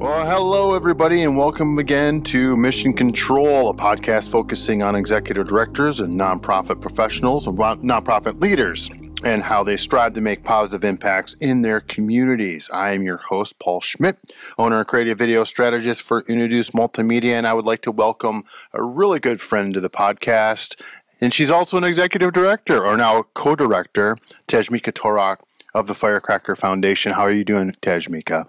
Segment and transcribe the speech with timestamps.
[0.00, 6.00] Well, hello, everybody, and welcome again to Mission Control, a podcast focusing on executive directors
[6.00, 8.90] and nonprofit professionals and nonprofit leaders
[9.26, 12.70] and how they strive to make positive impacts in their communities.
[12.72, 14.16] I am your host, Paul Schmidt,
[14.56, 18.82] owner and creative video strategist for Introduce Multimedia, and I would like to welcome a
[18.82, 20.80] really good friend to the podcast.
[21.20, 24.16] And she's also an executive director, or now co director,
[24.48, 25.40] Tashmica Torok
[25.74, 27.12] of the Firecracker Foundation.
[27.12, 28.46] How are you doing, Tashmica?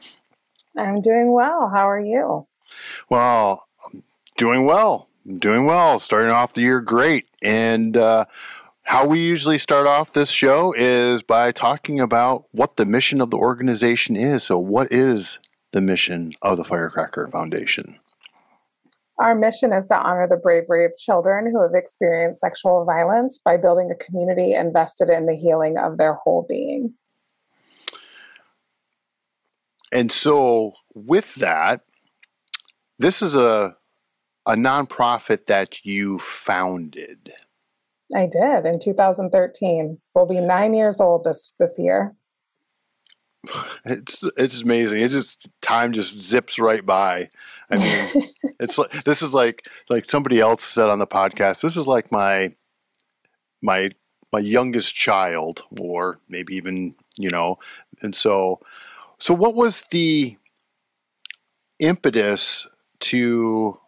[0.78, 1.70] I'm doing well.
[1.74, 2.48] How are you?
[3.10, 3.68] Well,
[4.38, 5.10] doing well.
[5.28, 6.00] Doing well.
[6.00, 7.28] Starting off the year great.
[7.44, 8.26] And uh,
[8.84, 13.30] how we usually start off this show is by talking about what the mission of
[13.30, 14.44] the organization is.
[14.44, 15.40] So, what is
[15.72, 17.98] the mission of the Firecracker Foundation?
[19.20, 23.56] Our mission is to honor the bravery of children who have experienced sexual violence by
[23.56, 26.96] building a community invested in the healing of their whole being.
[29.92, 31.82] And so, with that,
[32.98, 33.76] this is a
[34.46, 37.34] a nonprofit that you founded.
[38.16, 40.00] I did in 2013.
[40.14, 42.16] We'll be nine years old this this year.
[43.86, 45.02] It's it's amazing.
[45.02, 47.30] It just time just zips right by.
[47.70, 48.26] I mean,
[48.60, 51.62] it's like this is like like somebody else said on the podcast.
[51.62, 52.54] This is like my
[53.62, 53.92] my
[54.32, 57.58] my youngest child, or maybe even you know.
[58.02, 58.60] And so
[59.22, 60.36] so, what was the
[61.77, 62.66] impetus
[63.02, 63.80] to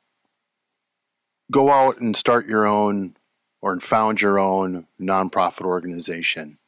[1.52, 3.17] go out and start your own
[3.59, 6.59] or found your own nonprofit organization?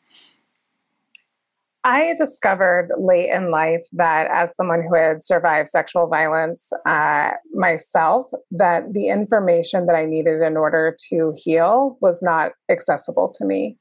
[1.83, 8.25] I discovered late in life that, as someone who had survived sexual violence uh, myself,
[8.49, 13.77] that the information that I needed in order to heal was not accessible to me.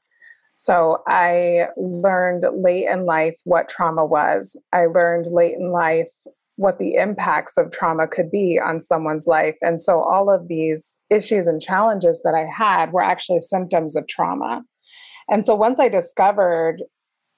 [0.55, 4.55] So I learned late in life what trauma was.
[4.71, 6.11] I learned late in life
[6.55, 9.55] what the impacts of trauma could be on someone's life.
[9.61, 14.07] And so all of these issues and challenges that I had were actually symptoms of
[14.07, 14.63] trauma.
[15.29, 16.81] And so once I discovered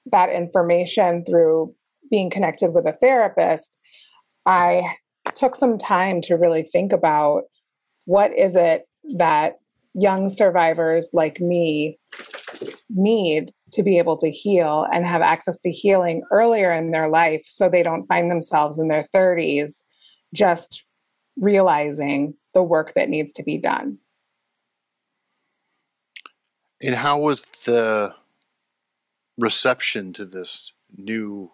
[0.06, 1.74] that information through
[2.10, 3.78] being connected with a therapist,
[4.46, 4.82] I
[5.34, 7.42] took some time to really think about
[8.04, 8.84] what is it
[9.16, 9.56] that
[9.94, 11.98] young survivors like me
[12.90, 17.42] need to be able to heal and have access to healing earlier in their life
[17.44, 19.84] so they don't find themselves in their 30s
[20.34, 20.84] just
[21.36, 23.98] realizing the work that needs to be done.
[26.82, 28.14] And how was the
[29.36, 31.50] reception to this new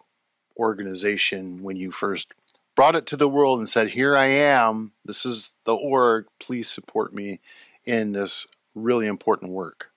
[0.59, 2.33] organization when you first
[2.75, 6.69] brought it to the world and said, Here I am, this is the org, please
[6.69, 7.41] support me
[7.84, 9.91] in this really important work?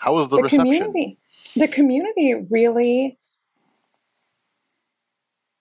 [0.00, 0.66] How was the, the reception?
[0.66, 1.18] Community,
[1.56, 3.16] the community really.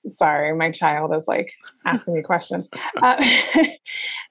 [0.05, 1.51] Sorry, my child is like
[1.85, 2.67] asking me questions.
[3.01, 3.15] Uh,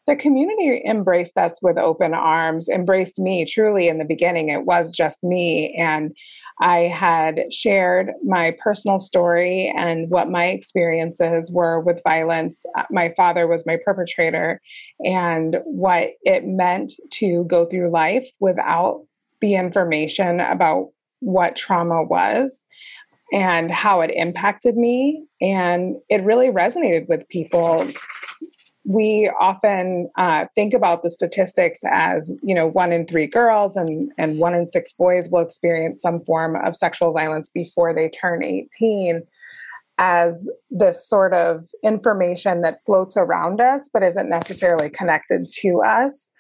[0.07, 4.49] the community embraced us with open arms, embraced me truly in the beginning.
[4.49, 5.75] It was just me.
[5.75, 6.17] And
[6.61, 12.65] I had shared my personal story and what my experiences were with violence.
[12.77, 14.61] Uh, my father was my perpetrator,
[15.05, 19.03] and what it meant to go through life without
[19.41, 20.88] the information about
[21.21, 22.65] what trauma was
[23.32, 25.25] and how it impacted me.
[25.41, 27.87] And it really resonated with people
[28.88, 34.10] we often uh, think about the statistics as you know one in three girls and
[34.16, 38.43] and one in six boys will experience some form of sexual violence before they turn
[38.43, 39.22] 18
[39.98, 46.31] as this sort of information that floats around us but isn't necessarily connected to us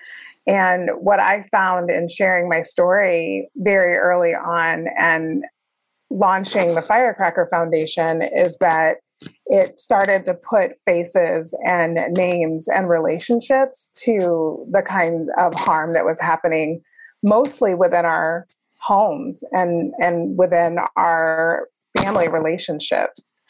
[0.48, 5.44] and what i found in sharing my story very early on and
[6.10, 8.96] launching the firecracker foundation is that
[9.46, 16.04] it started to put faces and names and relationships to the kind of harm that
[16.04, 16.80] was happening
[17.22, 18.46] mostly within our
[18.80, 23.42] homes and and within our family relationships.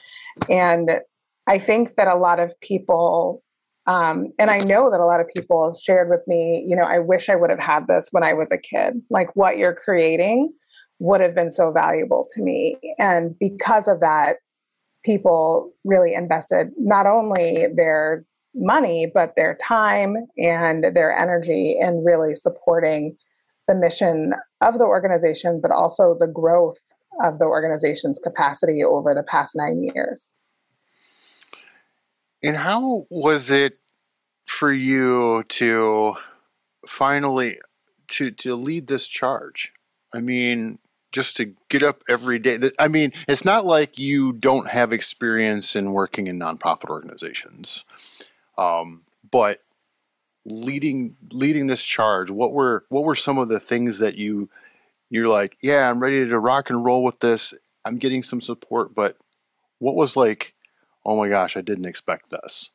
[0.49, 1.01] And
[1.47, 3.43] i think that a lot of people
[3.89, 6.99] um, and i know that a lot of people shared with me you know i
[6.99, 10.53] wish i would have had this when i was a kid like what you're creating
[11.01, 14.37] would have been so valuable to me and because of that
[15.05, 18.25] people really invested not only their
[18.55, 23.17] money, but their time and their energy in really supporting
[23.67, 26.79] the mission of the organization, but also the growth
[27.23, 30.35] of the organization's capacity over the past nine years.
[32.43, 33.79] And how was it
[34.47, 36.17] for you to
[36.87, 37.59] finally
[38.09, 39.73] to to lead this charge?
[40.15, 40.79] I mean,
[41.13, 42.59] just to get up every day.
[42.79, 47.85] I mean, it's not like you don't have experience in working in nonprofit organizations,
[48.57, 49.63] um, but
[50.45, 54.49] leading leading this charge, what were what were some of the things that you
[55.11, 57.55] you're like, yeah, I'm ready to rock and roll with this.
[57.85, 59.17] I'm getting some support, but
[59.79, 60.55] what was like,
[61.09, 62.71] oh my gosh, I didn't expect this.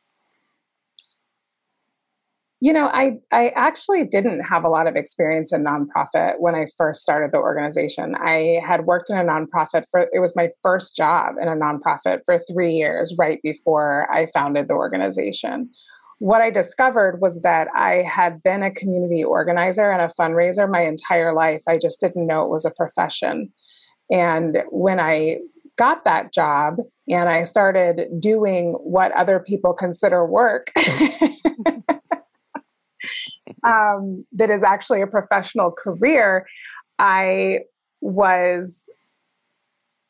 [2.60, 6.66] You know, I I actually didn't have a lot of experience in nonprofit when I
[6.76, 8.16] first started the organization.
[8.16, 12.20] I had worked in a nonprofit for it was my first job in a nonprofit
[12.24, 15.70] for 3 years right before I founded the organization.
[16.18, 20.80] What I discovered was that I had been a community organizer and a fundraiser my
[20.80, 21.62] entire life.
[21.68, 23.52] I just didn't know it was a profession.
[24.10, 25.38] And when I
[25.76, 26.76] got that job
[27.08, 30.70] and I started doing what other people consider work,
[33.64, 36.46] um, that is actually a professional career,
[36.98, 37.60] I
[38.00, 38.90] was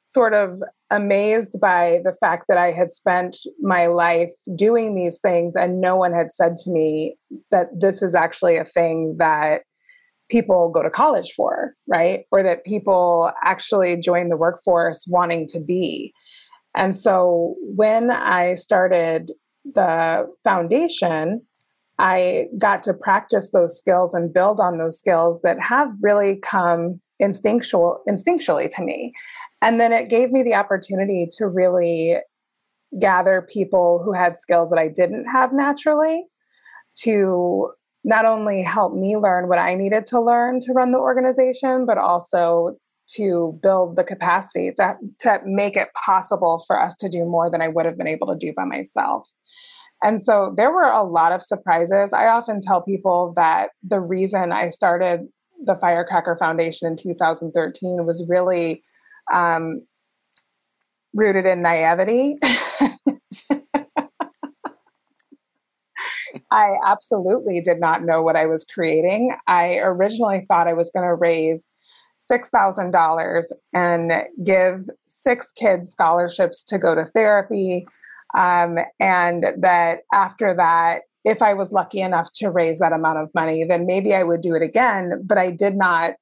[0.03, 5.57] sort of amazed by the fact that I had spent my life doing these things
[5.57, 7.17] and no one had said to me
[7.51, 9.63] that this is actually a thing that
[10.31, 12.21] people go to college for, right?
[12.31, 16.13] Or that people actually join the workforce wanting to be.
[16.75, 19.33] And so when I started
[19.65, 21.43] the foundation,
[21.99, 27.01] I got to practice those skills and build on those skills that have really come
[27.21, 29.13] instinctual instinctually to me.
[29.63, 32.17] And then it gave me the opportunity to really
[33.01, 36.25] gather people who had skills that I didn't have naturally
[36.97, 37.71] to
[38.05, 41.99] not only help me learn what I needed to learn to run the organization, but
[41.99, 42.77] also
[43.17, 47.61] to build the capacity to, to make it possible for us to do more than
[47.61, 49.29] I would have been able to do by myself.
[50.03, 52.13] And so there were a lot of surprises.
[52.13, 55.21] I often tell people that the reason I started
[55.65, 58.83] the Firecracker Foundation in 2013 was really
[59.33, 59.87] um,
[61.15, 62.37] rooted in naivety.
[66.55, 69.37] I absolutely did not know what I was creating.
[69.49, 71.69] I originally thought I was going to raise
[72.31, 74.13] $6,000 and
[74.45, 77.87] give six kids scholarships to go to therapy
[78.35, 83.31] um, and that after that, if I was lucky enough to raise that amount of
[83.35, 85.23] money, then maybe I would do it again.
[85.25, 86.15] But I did not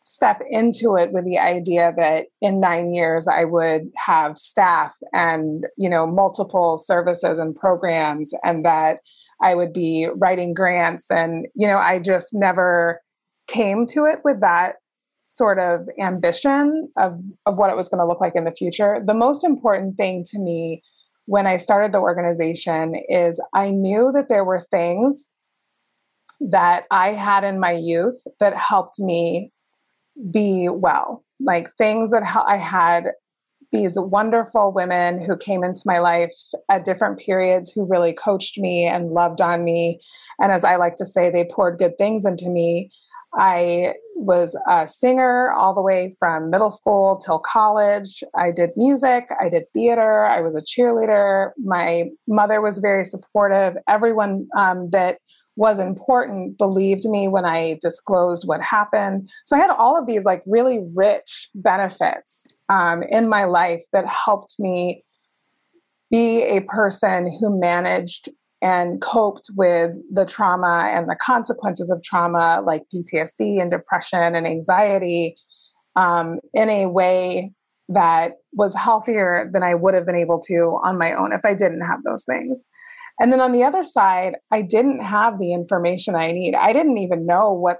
[0.00, 5.66] step into it with the idea that in nine years I would have staff and
[5.76, 9.00] you know multiple services and programs and that
[9.42, 13.00] I would be writing grants and you know I just never
[13.46, 14.76] came to it with that
[15.24, 19.02] sort of ambition of of what it was going to look like in the future.
[19.04, 20.82] The most important thing to me
[21.26, 25.30] when I started the organization is I knew that there were things
[26.40, 29.52] that I had in my youth that helped me
[30.30, 33.10] be well, like things that I had
[33.76, 36.34] these wonderful women who came into my life
[36.70, 40.00] at different periods who really coached me and loved on me.
[40.40, 42.90] And as I like to say, they poured good things into me.
[43.38, 48.24] I was a singer all the way from middle school till college.
[48.34, 51.50] I did music, I did theater, I was a cheerleader.
[51.58, 53.74] My mother was very supportive.
[53.88, 55.18] Everyone um, that
[55.56, 59.30] was important believed me when I disclosed what happened.
[59.46, 64.06] So I had all of these like really rich benefits um, in my life that
[64.06, 65.04] helped me
[66.10, 68.28] be a person who managed
[68.62, 74.46] and coped with the trauma and the consequences of trauma, like PTSD and depression and
[74.46, 75.36] anxiety,
[75.94, 77.52] um, in a way
[77.88, 81.54] that was healthier than I would have been able to on my own if I
[81.54, 82.64] didn't have those things.
[83.18, 86.54] And then on the other side, I didn't have the information I need.
[86.54, 87.78] I didn't even know what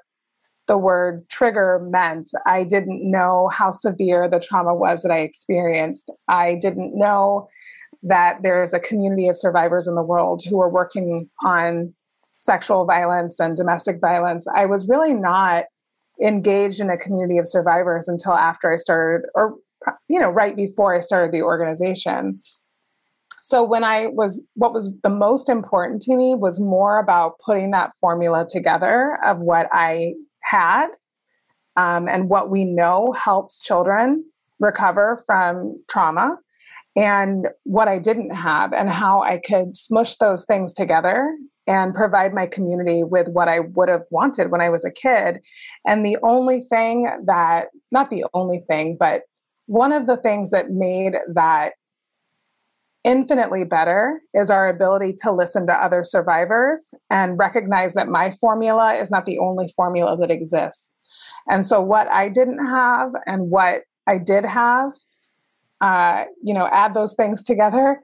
[0.66, 2.30] the word trigger meant.
[2.46, 6.10] I didn't know how severe the trauma was that I experienced.
[6.28, 7.48] I didn't know
[8.02, 11.94] that there's a community of survivors in the world who are working on
[12.34, 14.46] sexual violence and domestic violence.
[14.54, 15.64] I was really not
[16.22, 19.54] engaged in a community of survivors until after I started, or,
[20.08, 22.40] you know, right before I started the organization.
[23.40, 27.70] So when I was, what was the most important to me was more about putting
[27.72, 30.14] that formula together of what I
[30.50, 30.88] had
[31.76, 34.24] um, and what we know helps children
[34.58, 36.36] recover from trauma
[36.96, 41.36] and what I didn't have, and how I could smush those things together
[41.66, 45.40] and provide my community with what I would have wanted when I was a kid.
[45.86, 49.22] And the only thing that, not the only thing, but
[49.66, 51.74] one of the things that made that
[53.06, 58.94] infinitely better is our ability to listen to other survivors and recognize that my formula
[58.94, 60.94] is not the only formula that exists.
[61.48, 64.90] And so, what I didn't have and what I did have,
[65.80, 68.02] uh, you know, add those things together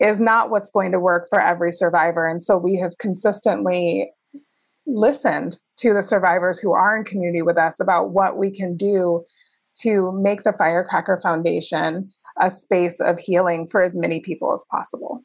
[0.00, 2.26] is not what's going to work for every survivor.
[2.26, 4.10] And so, we have consistently
[4.86, 9.24] listened to the survivors who are in community with us about what we can do
[9.82, 15.22] to make the Firecracker Foundation a space of healing for as many people as possible.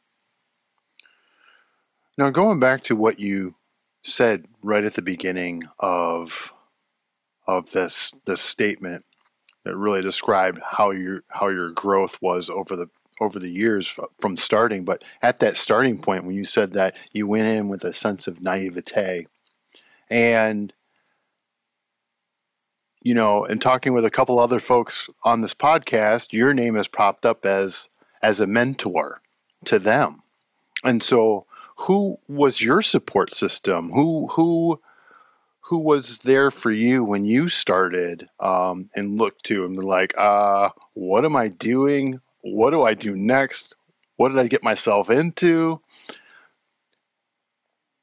[2.18, 3.56] Now, going back to what you
[4.04, 6.54] said right at the beginning of
[7.48, 9.06] of this this statement
[9.64, 12.88] that really described how your how your growth was over the
[13.22, 17.28] over the years from starting but at that starting point when you said that you
[17.28, 19.28] went in with a sense of naivete
[20.10, 20.74] and
[23.04, 26.88] you know and talking with a couple other folks on this podcast your name has
[26.88, 27.90] popped up as
[28.22, 29.22] as a mentor
[29.66, 30.24] to them
[30.84, 31.46] and so
[31.76, 33.92] who was your support system?
[33.92, 34.82] Who who
[35.68, 40.70] who was there for you when you started um, and looked to and like, uh,
[40.94, 42.20] what am I doing?
[42.42, 43.76] What do I do next?
[44.18, 45.82] What did I get myself into?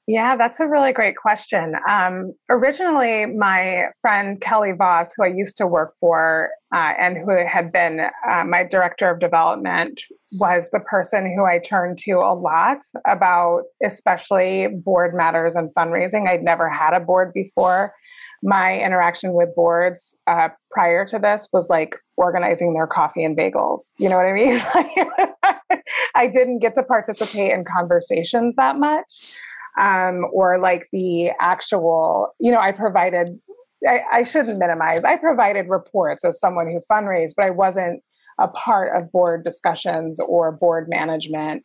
[0.06, 1.74] Yeah, that's a really great question.
[1.88, 7.46] Um, originally, my friend Kelly Voss, who I used to work for uh, and who
[7.46, 10.00] had been uh, my director of development,
[10.40, 16.28] was the person who I turned to a lot about, especially board matters and fundraising.
[16.28, 17.94] I'd never had a board before.
[18.42, 23.92] My interaction with boards uh, prior to this was like organizing their coffee and bagels.
[23.98, 24.60] You know what I mean?
[26.14, 29.36] I didn't get to participate in conversations that much
[29.78, 33.38] um, or like the actual, you know, I provided,
[33.86, 38.02] I, I shouldn't minimize, I provided reports as someone who fundraised, but I wasn't
[38.38, 41.64] a part of board discussions or board management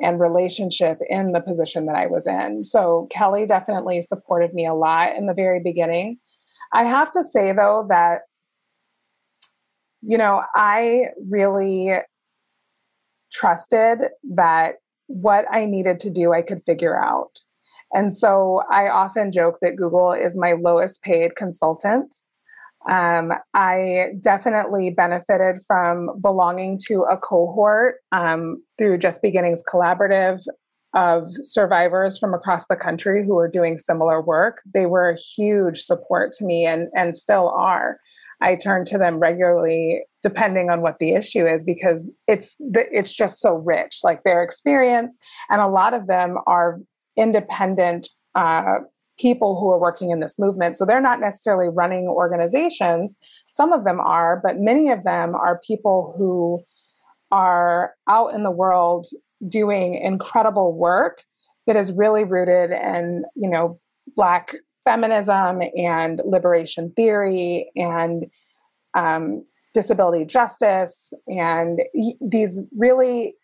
[0.00, 2.64] and relationship in the position that I was in.
[2.64, 6.18] So Kelly definitely supported me a lot in the very beginning.
[6.72, 8.22] I have to say though that
[10.02, 11.92] you know, I really
[13.32, 14.00] trusted
[14.34, 14.74] that
[15.12, 17.38] what I needed to do, I could figure out.
[17.92, 22.14] And so I often joke that Google is my lowest paid consultant.
[22.88, 30.40] Um, I definitely benefited from belonging to a cohort um, through Just Beginnings Collaborative
[30.94, 34.60] of survivors from across the country who are doing similar work.
[34.74, 37.98] They were a huge support to me and, and still are.
[38.42, 43.40] I turn to them regularly, depending on what the issue is, because it's it's just
[43.40, 45.16] so rich, like their experience,
[45.48, 46.80] and a lot of them are
[47.16, 48.78] independent uh,
[49.18, 50.76] people who are working in this movement.
[50.76, 53.16] So they're not necessarily running organizations.
[53.48, 56.64] Some of them are, but many of them are people who
[57.30, 59.06] are out in the world
[59.48, 61.22] doing incredible work
[61.66, 63.78] that is really rooted in, you know,
[64.16, 64.52] Black
[64.84, 68.26] feminism and liberation theory and
[68.94, 69.44] um,
[69.74, 71.80] disability justice and
[72.20, 73.34] these really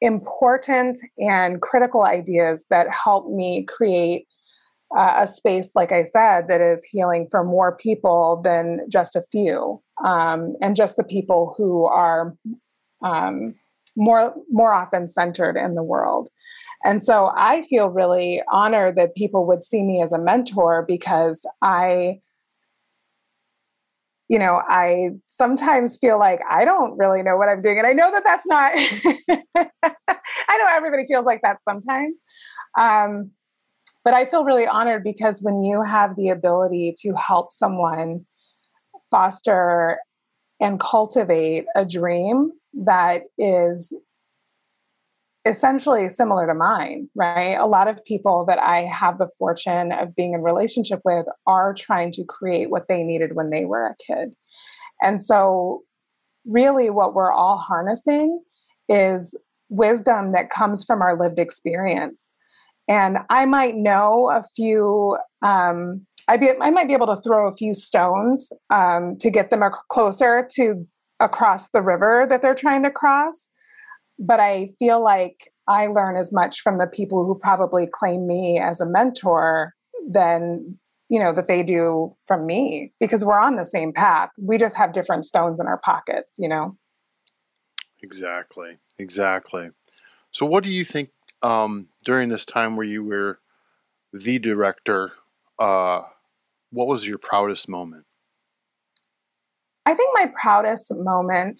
[0.00, 4.26] important and critical ideas that help me create
[4.96, 9.22] uh, a space, like I said, that is healing for more people than just a
[9.30, 12.34] few, um, and just the people who are
[13.04, 13.54] um,
[14.00, 16.30] more more often centered in the world.
[16.84, 21.46] And so I feel really honored that people would see me as a mentor because
[21.62, 22.20] I
[24.30, 27.78] you know, I sometimes feel like I don't really know what I'm doing.
[27.78, 28.70] And I know that that's not,
[29.56, 32.22] I know everybody feels like that sometimes.
[32.78, 33.32] Um,
[34.04, 38.24] but I feel really honored because when you have the ability to help someone
[39.10, 39.98] foster
[40.60, 43.94] and cultivate a dream that is
[45.46, 47.54] essentially similar to mine, right?
[47.54, 51.72] A lot of people that I have the fortune of being in relationship with are
[51.72, 54.30] trying to create what they needed when they were a kid.
[55.02, 55.82] And so
[56.46, 58.42] really what we're all harnessing
[58.88, 59.36] is
[59.70, 62.38] wisdom that comes from our lived experience.
[62.86, 67.48] And I might know a few um, I, be, I might be able to throw
[67.48, 70.86] a few stones um, to get them closer to
[71.20, 73.48] across the river that they're trying to cross.
[74.18, 78.58] But I feel like I learn as much from the people who probably claim me
[78.58, 79.74] as a mentor
[80.08, 84.30] than you know that they do from me because we're on the same path.
[84.38, 86.76] We just have different stones in our pockets you know?
[88.02, 88.78] Exactly.
[88.98, 89.70] Exactly.
[90.30, 91.10] So what do you think
[91.42, 93.40] um, during this time where you were
[94.12, 95.12] the director
[95.58, 96.00] uh,
[96.70, 98.06] what was your proudest moment
[99.86, 101.58] i think my proudest moment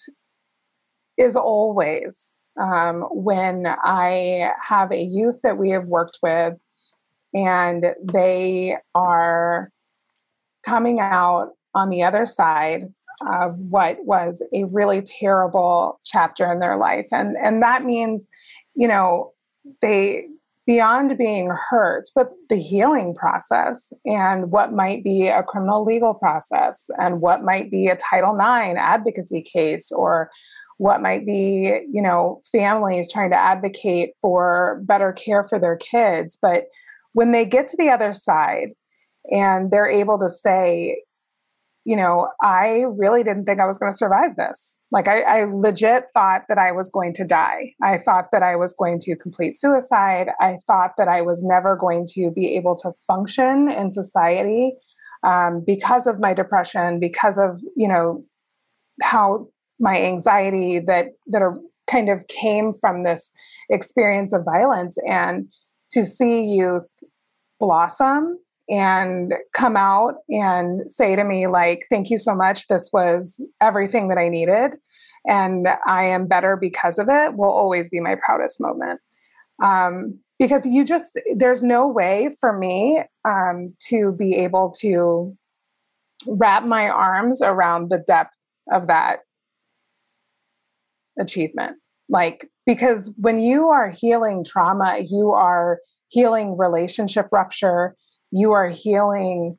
[1.16, 6.54] is always um, when I have a youth that we have worked with
[7.34, 9.70] and they are
[10.64, 12.92] coming out on the other side
[13.26, 17.06] of what was a really terrible chapter in their life.
[17.12, 18.28] And and that means
[18.74, 19.32] you know
[19.82, 20.26] they
[20.66, 26.90] beyond being hurt but the healing process and what might be a criminal legal process
[26.98, 30.30] and what might be a title ix advocacy case or
[30.80, 36.38] what might be you know families trying to advocate for better care for their kids.
[36.40, 36.68] But
[37.12, 38.70] when they get to the other side
[39.30, 41.02] and they're able to say
[41.84, 44.80] you know, I really didn't think I was going to survive this.
[44.92, 47.72] Like, I, I, legit thought that I was going to die.
[47.82, 50.28] I thought that I was going to complete suicide.
[50.40, 54.72] I thought that I was never going to be able to function in society
[55.26, 58.24] um, because of my depression, because of, you know,
[59.02, 61.56] how my anxiety that, that are
[61.90, 63.32] kind of came from this
[63.70, 64.98] experience of violence.
[65.08, 65.48] And
[65.92, 66.84] to see youth
[67.58, 68.38] blossom
[68.70, 72.68] and come out and say to me like thank you so much.
[72.68, 74.76] This was everything that i needed
[75.26, 79.00] and i am better because of it will always be my proudest moment.
[79.62, 85.36] Um, because you just there's no way for me um, to be able to
[86.26, 88.36] wrap my arms around the depth
[88.72, 89.20] of that
[91.18, 91.76] achievement.
[92.08, 97.94] Like because when you are healing trauma you are healing relationship rupture
[98.30, 99.58] you are healing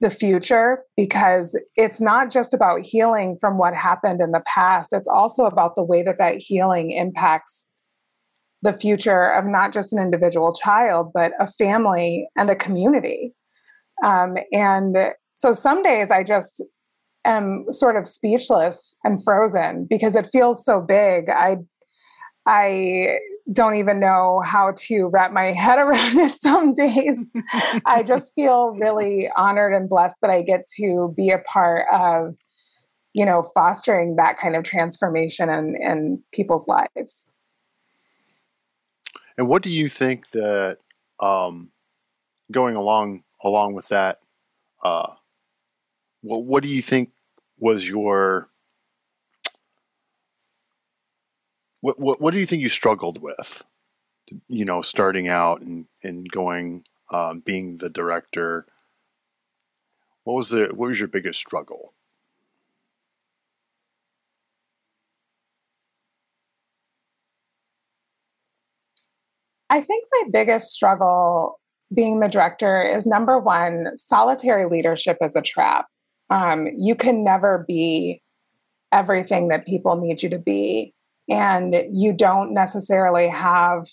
[0.00, 4.92] the future because it's not just about healing from what happened in the past.
[4.92, 7.68] It's also about the way that that healing impacts
[8.62, 13.34] the future of not just an individual child but a family and a community.
[14.04, 14.96] Um, and
[15.34, 16.62] so some days i just
[17.24, 21.28] am sort of speechless and frozen because it feels so big.
[21.28, 21.58] I
[22.46, 23.18] i
[23.52, 27.18] don't even know how to wrap my head around it some days.
[27.86, 32.36] I just feel really honored and blessed that I get to be a part of,
[33.14, 37.28] you know, fostering that kind of transformation in, in people's lives.
[39.36, 40.78] And what do you think that
[41.20, 41.70] um,
[42.50, 44.20] going along along with that,
[44.84, 45.14] uh,
[46.20, 47.10] what what do you think
[47.58, 48.51] was your
[51.82, 53.62] What, what, what do you think you struggled with?
[54.48, 58.66] You know, starting out and, and going, um, being the director.
[60.24, 61.92] What was the what was your biggest struggle?
[69.68, 71.58] I think my biggest struggle
[71.92, 75.86] being the director is number one, solitary leadership is a trap.
[76.30, 78.22] Um, you can never be
[78.92, 80.94] everything that people need you to be
[81.28, 83.86] and you don't necessarily have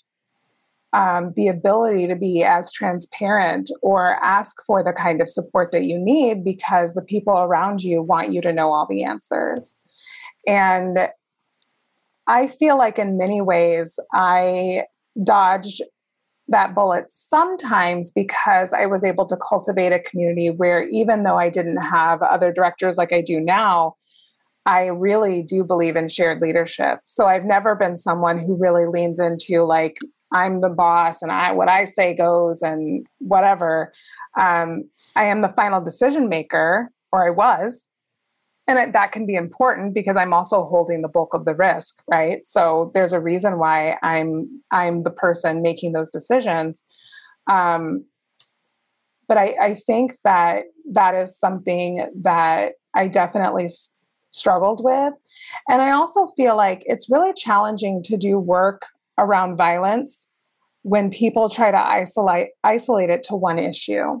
[0.92, 5.84] um, the ability to be as transparent or ask for the kind of support that
[5.84, 9.78] you need because the people around you want you to know all the answers.
[10.48, 11.08] And
[12.26, 14.84] I feel like in many ways I
[15.24, 15.82] dodged
[16.48, 21.48] that bullet sometimes because I was able to cultivate a community where even though I
[21.48, 23.94] didn't have other directors like I do now,
[24.66, 27.00] I really do believe in shared leadership.
[27.04, 29.98] So I've never been someone who really leans into like
[30.32, 33.92] I'm the boss and I what I say goes and whatever.
[34.38, 34.84] Um,
[35.16, 37.88] I am the final decision maker, or I was,
[38.68, 42.00] and it, that can be important because I'm also holding the bulk of the risk,
[42.08, 42.44] right?
[42.44, 46.84] So there's a reason why I'm I'm the person making those decisions.
[47.50, 48.04] Um,
[49.26, 53.68] but I, I think that that is something that I definitely
[54.30, 55.12] struggled with.
[55.68, 58.82] And I also feel like it's really challenging to do work
[59.18, 60.28] around violence
[60.82, 64.20] when people try to isolate isolate it to one issue.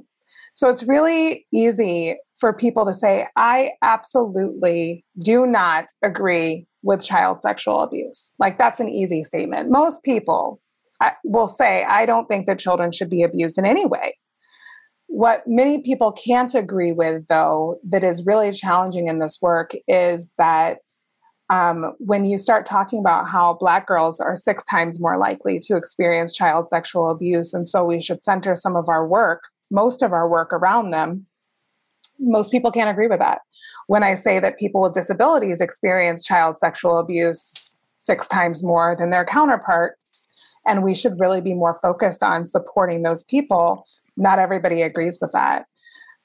[0.54, 7.42] So it's really easy for people to say I absolutely do not agree with child
[7.42, 8.34] sexual abuse.
[8.38, 9.70] Like that's an easy statement.
[9.70, 10.60] Most people
[11.24, 14.14] will say I don't think that children should be abused in any way.
[15.12, 20.32] What many people can't agree with, though, that is really challenging in this work is
[20.38, 20.78] that
[21.50, 25.76] um, when you start talking about how Black girls are six times more likely to
[25.76, 30.12] experience child sexual abuse, and so we should center some of our work, most of
[30.12, 31.26] our work around them,
[32.20, 33.40] most people can't agree with that.
[33.88, 39.10] When I say that people with disabilities experience child sexual abuse six times more than
[39.10, 40.32] their counterparts,
[40.68, 43.84] and we should really be more focused on supporting those people
[44.20, 45.64] not everybody agrees with that.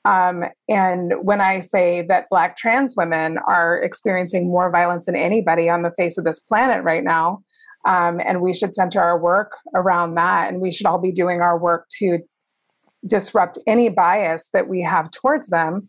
[0.06, 5.68] Um, and when I say that Black trans women are experiencing more violence than anybody
[5.68, 7.42] on the face of this planet right now,
[7.88, 11.42] um, and we should center our work around that, and we should all be doing
[11.42, 12.20] our work to
[13.08, 15.88] disrupt any bias that we have towards them,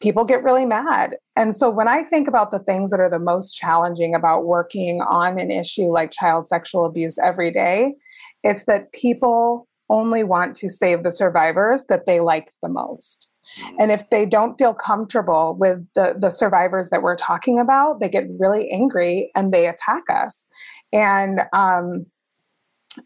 [0.00, 1.16] people get really mad.
[1.36, 5.00] And so when I think about the things that are the most challenging about working
[5.00, 7.94] on an issue like child sexual abuse every day,
[8.42, 13.28] it's that people only want to save the survivors that they like the most.
[13.60, 13.76] Mm-hmm.
[13.80, 18.08] And if they don't feel comfortable with the, the survivors that we're talking about, they
[18.08, 20.48] get really angry and they attack us.
[20.92, 22.06] And um,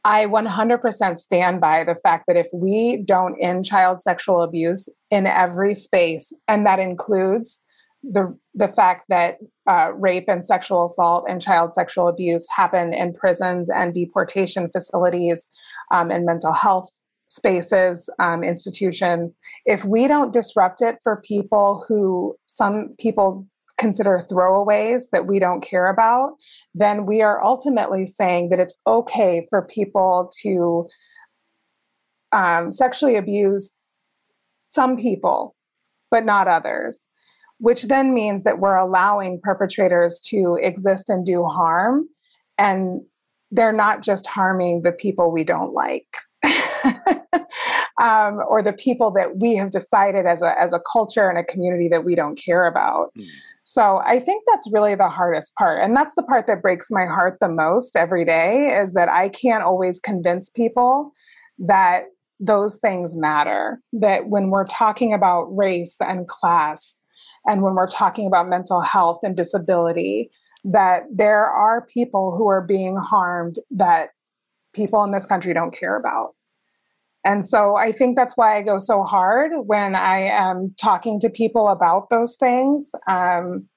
[0.04, 5.26] I 100% stand by the fact that if we don't end child sexual abuse in
[5.26, 7.62] every space, and that includes
[8.02, 13.12] the the fact that uh, rape and sexual assault and child sexual abuse happen in
[13.12, 15.48] prisons and deportation facilities
[15.92, 16.90] um, and mental health
[17.26, 19.38] spaces, um, institutions.
[19.64, 23.46] If we don't disrupt it for people who some people
[23.78, 26.32] consider throwaways that we don't care about,
[26.74, 30.86] then we are ultimately saying that it's okay for people to
[32.32, 33.74] um, sexually abuse
[34.66, 35.54] some people,
[36.10, 37.08] but not others,
[37.60, 42.08] which then means that we're allowing perpetrators to exist and do harm.
[42.58, 43.02] And
[43.50, 46.06] they're not just harming the people we don't like.
[48.00, 51.44] um, or the people that we have decided as a, as a culture and a
[51.44, 53.12] community that we don't care about.
[53.18, 53.26] Mm.
[53.62, 55.84] So I think that's really the hardest part.
[55.84, 59.28] And that's the part that breaks my heart the most every day is that I
[59.28, 61.12] can't always convince people
[61.58, 62.04] that
[62.40, 63.80] those things matter.
[63.92, 67.02] That when we're talking about race and class,
[67.46, 70.30] and when we're talking about mental health and disability,
[70.64, 74.10] that there are people who are being harmed that
[74.74, 76.34] people in this country don't care about.
[77.24, 81.28] And so I think that's why I go so hard when I am talking to
[81.28, 83.68] people about those things, um,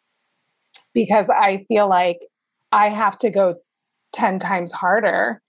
[0.93, 2.19] because I feel like
[2.71, 3.55] I have to go
[4.13, 5.41] 10 times harder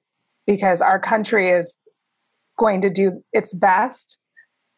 [0.46, 1.78] because our country is
[2.58, 4.18] going to do its best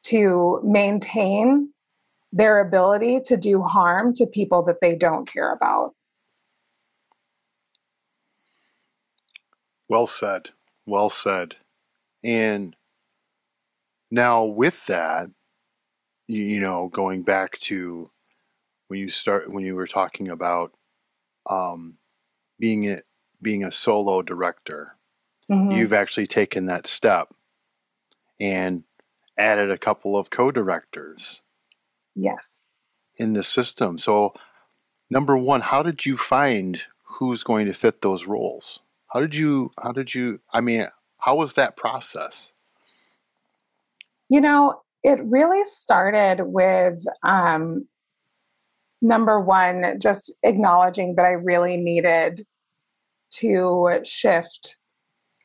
[0.04, 1.72] to maintain
[2.32, 5.92] their ability to do harm to people that they don't care about.
[9.88, 10.50] Well said.
[10.84, 11.56] Well said.
[12.24, 12.76] And
[14.10, 15.30] now, with that,
[16.26, 18.10] you, you know, going back to
[18.88, 20.72] when you start when you were talking about
[21.48, 21.98] um,
[22.58, 22.98] being a,
[23.40, 24.96] being a solo director,
[25.50, 25.72] mm-hmm.
[25.72, 27.28] you've actually taken that step
[28.40, 28.84] and
[29.38, 31.42] added a couple of co-directors.
[32.16, 32.72] Yes.
[33.18, 33.98] In the system.
[33.98, 34.34] So,
[35.10, 38.80] number one, how did you find who's going to fit those roles?
[39.12, 39.70] How did you?
[39.80, 40.40] How did you?
[40.52, 42.52] I mean, how was that process?
[44.28, 47.86] You know, it really started with um,
[49.00, 52.44] number one, just acknowledging that I really needed
[53.30, 54.76] to shift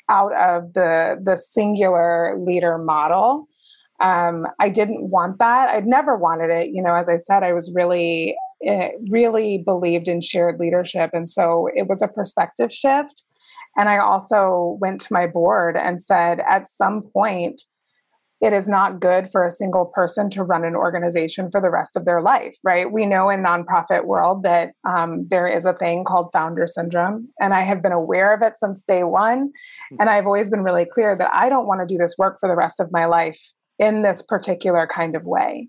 [0.10, 3.46] out of the the singular leader model.
[4.02, 5.70] Um, I didn't want that.
[5.70, 6.70] I'd never wanted it.
[6.74, 8.36] You know, as I said, I was really,
[8.66, 13.24] eh, really believed in shared leadership, and so it was a perspective shift.
[13.78, 17.62] And I also went to my board and said, at some point,
[18.42, 21.96] it is not good for a single person to run an organization for the rest
[21.96, 26.04] of their life right we know in nonprofit world that um, there is a thing
[26.04, 29.52] called founder syndrome and i have been aware of it since day one
[30.00, 32.50] and i've always been really clear that i don't want to do this work for
[32.50, 33.40] the rest of my life
[33.82, 35.68] in this particular kind of way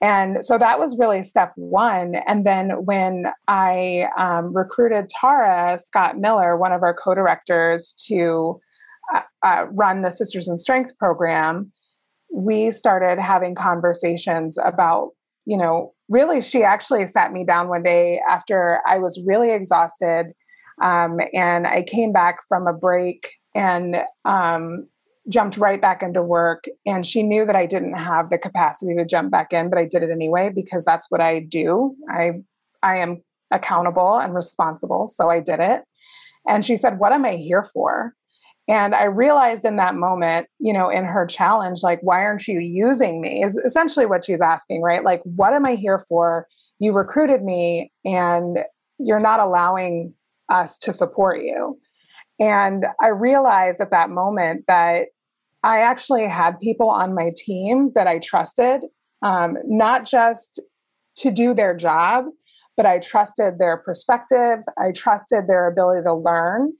[0.00, 2.16] and so that was really step one.
[2.26, 8.60] And then when I um, recruited Tara Scott Miller, one of our co directors, to
[9.14, 11.72] uh, uh, run the Sisters in Strength program,
[12.32, 15.10] we started having conversations about,
[15.46, 20.26] you know, really, she actually sat me down one day after I was really exhausted.
[20.80, 24.86] Um, and I came back from a break and um,
[25.28, 26.64] jumped right back into work.
[26.86, 29.84] And she knew that I didn't have the capacity to jump back in, but I
[29.84, 31.94] did it anyway because that's what I do.
[32.10, 32.32] I
[32.82, 35.82] I am accountable and responsible, so I did it.
[36.46, 38.14] And she said, "What am I here for?"
[38.68, 42.60] And I realized in that moment, you know, in her challenge, like, why aren't you
[42.60, 43.42] using me?
[43.42, 45.02] Is essentially what she's asking, right?
[45.02, 46.46] Like, what am I here for?
[46.78, 48.58] You recruited me and
[48.98, 50.12] you're not allowing
[50.50, 51.78] us to support you.
[52.38, 55.08] And I realized at that moment that
[55.62, 58.82] I actually had people on my team that I trusted,
[59.22, 60.60] um, not just
[61.16, 62.26] to do their job,
[62.76, 64.60] but I trusted their perspective.
[64.78, 66.72] I trusted their ability to learn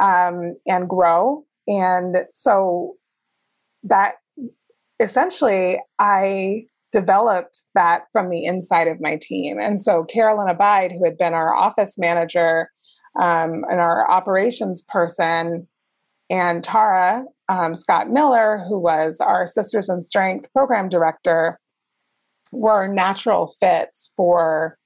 [0.00, 1.44] um, and grow.
[1.66, 2.94] And so
[3.82, 4.14] that
[5.00, 9.58] essentially, I developed that from the inside of my team.
[9.60, 12.70] And so Carolyn Abide, who had been our office manager
[13.20, 15.66] um, and our operations person,
[16.30, 21.58] and Tara um, Scott Miller, who was our Sisters in Strength program director,
[22.52, 24.78] were natural fits for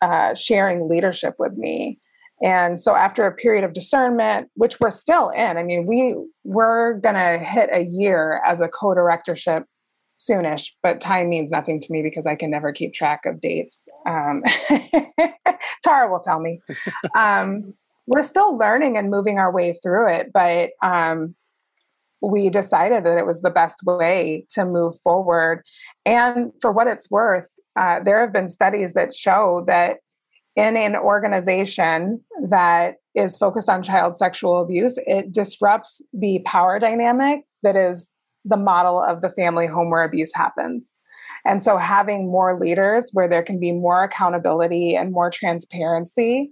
[0.00, 1.98] uh, sharing leadership with me.
[2.42, 6.94] And so after a period of discernment, which we're still in, I mean, we we're
[6.94, 9.64] gonna hit a year as a co-directorship
[10.18, 13.88] soonish, but time means nothing to me because I can never keep track of dates.
[14.06, 14.42] Um,
[15.84, 16.60] Tara will tell me.
[17.16, 17.74] Um,
[18.06, 21.34] we're still learning and moving our way through it, but um,
[22.22, 25.64] we decided that it was the best way to move forward.
[26.06, 29.98] And for what it's worth, uh, there have been studies that show that
[30.54, 37.40] in an organization that is focused on child sexual abuse, it disrupts the power dynamic
[37.62, 38.10] that is
[38.44, 40.94] the model of the family home where abuse happens.
[41.44, 46.50] And so having more leaders where there can be more accountability and more transparency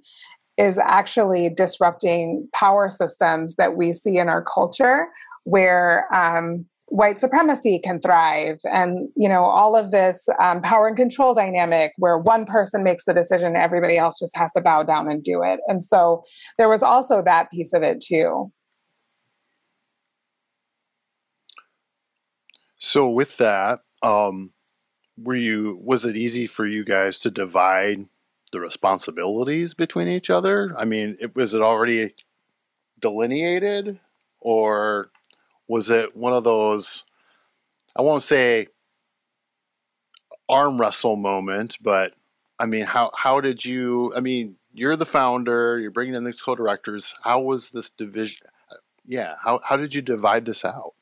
[0.57, 5.09] is actually disrupting power systems that we see in our culture
[5.45, 8.59] where um, white supremacy can thrive.
[8.65, 13.05] And you know all of this um, power and control dynamic where one person makes
[13.05, 15.61] the decision everybody else just has to bow down and do it.
[15.67, 16.23] And so
[16.59, 18.53] there was also that piece of it too.
[22.79, 24.51] So with that um
[25.17, 28.07] were you was it easy for you guys to divide
[28.53, 30.75] the responsibilities between each other?
[30.77, 32.15] I mean it, was it already
[32.99, 34.01] delineated
[34.41, 35.11] or
[35.71, 37.05] was it one of those
[37.95, 38.67] I won't say
[40.49, 42.13] arm wrestle moment, but
[42.59, 46.43] I mean how how did you I mean you're the founder, you're bringing in these
[46.43, 47.15] co-directors.
[47.23, 48.47] How was this division
[49.07, 50.95] yeah, how how did you divide this out?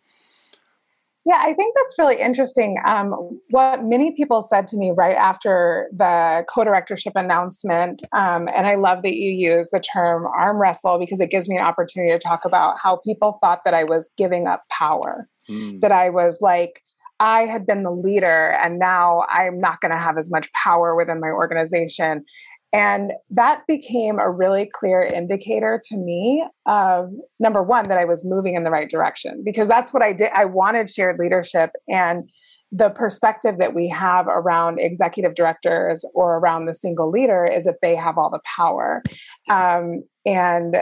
[1.26, 2.78] Yeah, I think that's really interesting.
[2.87, 8.66] Um, what many people said to me right after the co directorship announcement, um, and
[8.66, 12.12] I love that you use the term arm wrestle because it gives me an opportunity
[12.12, 15.81] to talk about how people thought that I was giving up power, mm.
[15.81, 16.83] that I was like,
[17.20, 20.94] I had been the leader and now I'm not going to have as much power
[20.94, 22.24] within my organization.
[22.72, 28.24] And that became a really clear indicator to me of number one, that I was
[28.24, 30.31] moving in the right direction because that's what I did.
[30.35, 32.28] I wanted shared leadership and
[32.70, 37.78] the perspective that we have around executive directors or around the single leader is that
[37.81, 39.02] they have all the power.
[39.48, 40.76] Um, and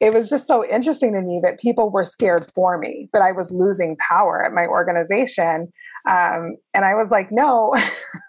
[0.00, 3.32] it was just so interesting to me that people were scared for me that I
[3.32, 5.70] was losing power at my organization.
[6.08, 7.76] Um, and I was like, no,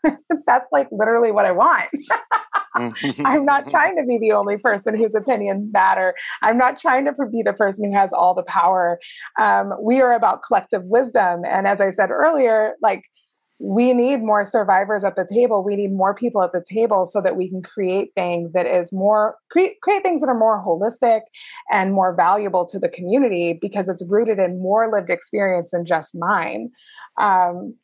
[0.45, 1.89] that's like literally what I want.
[2.75, 6.13] I'm not trying to be the only person whose opinions matter.
[6.41, 8.99] I'm not trying to be the person who has all the power.
[9.39, 11.41] Um, we are about collective wisdom.
[11.47, 13.03] And as I said earlier, like
[13.63, 15.63] we need more survivors at the table.
[15.63, 18.91] We need more people at the table so that we can create things that is
[18.91, 21.21] more create, create things that are more holistic
[21.71, 26.17] and more valuable to the community because it's rooted in more lived experience than just
[26.17, 26.71] mine.
[27.19, 27.75] Um,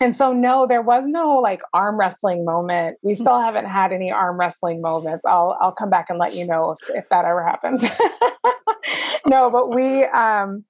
[0.00, 4.10] and so no there was no like arm wrestling moment we still haven't had any
[4.10, 7.44] arm wrestling moments i'll i'll come back and let you know if, if that ever
[7.44, 7.82] happens
[9.26, 10.64] no but we um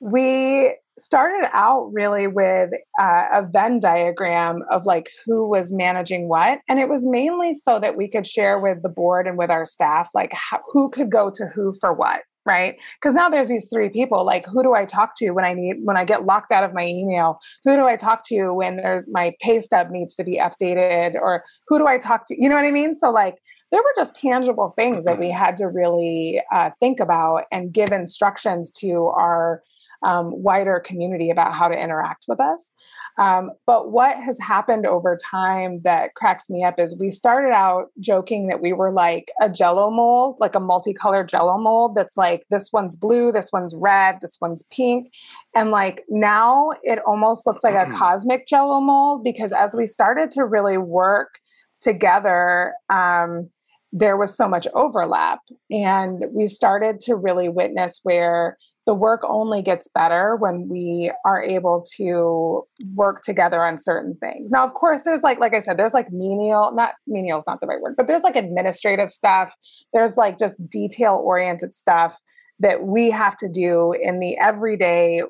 [0.00, 6.60] we started out really with uh, a venn diagram of like who was managing what
[6.68, 9.66] and it was mainly so that we could share with the board and with our
[9.66, 12.76] staff like how, who could go to who for what right?
[13.00, 15.76] Because now there's these three people like who do i talk to when i need
[15.82, 17.38] when i get locked out of my email?
[17.64, 21.14] Who do i talk to when there's my pay stub needs to be updated?
[21.14, 22.40] Or who do i talk to?
[22.40, 22.94] You know what i mean?
[22.94, 23.36] So like
[23.72, 27.90] there were just tangible things that we had to really uh, think about and give
[27.90, 29.62] instructions to our
[30.04, 32.72] um, wider community about how to interact with us.
[33.16, 37.86] Um, but what has happened over time that cracks me up is we started out
[38.00, 42.44] joking that we were like a jello mold, like a multicolored jello mold that's like
[42.50, 45.10] this one's blue, this one's red, this one's pink.
[45.54, 50.30] And like now it almost looks like a cosmic jello mold because as we started
[50.32, 51.38] to really work
[51.80, 53.48] together, um,
[53.92, 55.38] there was so much overlap.
[55.70, 61.42] And we started to really witness where the work only gets better when we are
[61.42, 62.62] able to
[62.94, 64.50] work together on certain things.
[64.50, 67.60] Now, of course, there's like, like I said, there's like menial, not menial is not
[67.60, 69.54] the right word, but there's like administrative stuff.
[69.92, 72.18] There's like just detail oriented stuff
[72.60, 75.22] that we have to do in the everyday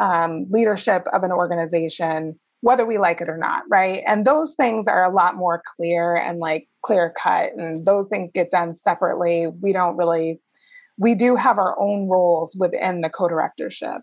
[0.00, 4.02] um, leadership of an organization, whether we like it or not, right?
[4.06, 8.32] And those things are a lot more clear and like clear cut, and those things
[8.32, 9.46] get done separately.
[9.60, 10.40] We don't really
[11.02, 14.02] we do have our own roles within the co-directorship.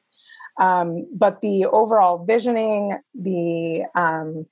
[0.60, 4.46] Um, but the overall visioning, the um,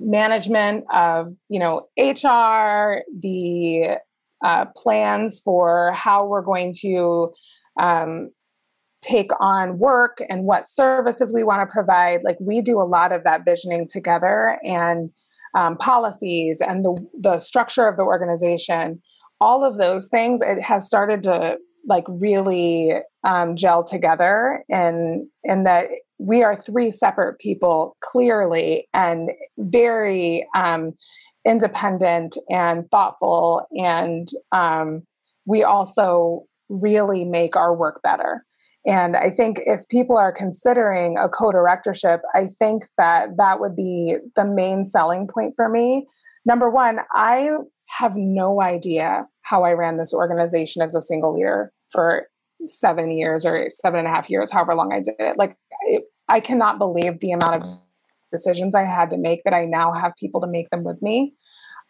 [0.00, 3.98] management of you know HR, the
[4.44, 7.32] uh, plans for how we're going to
[7.78, 8.30] um,
[9.02, 12.20] take on work and what services we want to provide.
[12.24, 15.10] Like we do a lot of that visioning together and
[15.54, 19.02] um, policies and the the structure of the organization.
[19.38, 22.92] All of those things it has started to like really
[23.24, 25.86] um, gel together and and that
[26.18, 30.92] we are three separate people clearly and very um,
[31.46, 35.02] independent and thoughtful and um,
[35.46, 38.44] we also really make our work better
[38.86, 43.74] and I think if people are considering a co directorship, I think that that would
[43.74, 46.06] be the main selling point for me.
[46.44, 47.48] Number one, I
[47.88, 52.28] have no idea how I ran this organization as a single leader for
[52.66, 55.36] seven years or seven and a half years, however long I did it.
[55.38, 55.56] Like,
[56.28, 57.62] I cannot believe the amount of
[58.32, 61.34] decisions I had to make that I now have people to make them with me.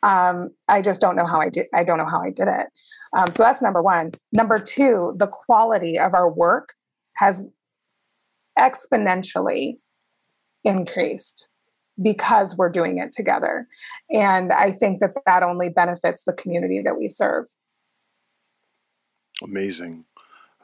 [0.02, 1.66] Um, I just don't know how I did.
[1.74, 2.66] I don't know how I did it.
[3.16, 4.12] Um, so that's number one.
[4.32, 6.74] Number two, the quality of our work
[7.14, 7.46] has
[8.58, 9.78] exponentially
[10.64, 11.48] increased
[12.02, 13.66] because we're doing it together.
[14.10, 17.46] And I think that that only benefits the community that we serve.
[19.42, 20.04] Amazing.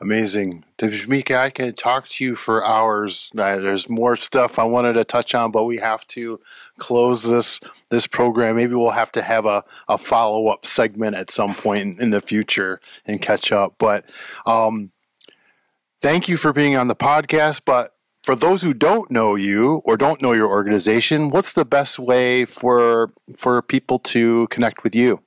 [0.02, 0.64] Amazing.
[0.78, 3.30] Tashmica, I can talk to you for hours.
[3.34, 6.40] There's more stuff I wanted to touch on, but we have to
[6.78, 8.56] close this this program.
[8.56, 12.20] Maybe we'll have to have a, a follow up segment at some point in the
[12.20, 13.76] future and catch up.
[13.78, 14.04] But
[14.44, 14.90] um,
[16.00, 17.60] thank you for being on the podcast.
[17.64, 22.00] But for those who don't know you or don't know your organization, what's the best
[22.00, 25.22] way for for people to connect with you?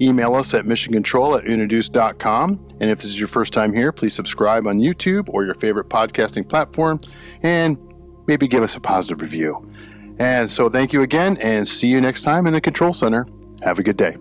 [0.00, 2.60] email us at missioncontrol at.
[2.80, 5.88] And if this is your first time here, please subscribe on YouTube or your favorite
[5.88, 6.98] podcasting platform
[7.42, 7.78] and
[8.26, 9.70] maybe give us a positive review.
[10.18, 13.26] And so thank you again and see you next time in the Control Center.
[13.62, 14.16] Have a good day.